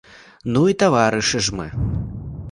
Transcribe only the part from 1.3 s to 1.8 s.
ж мы!